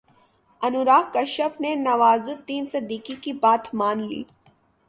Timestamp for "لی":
4.09-4.21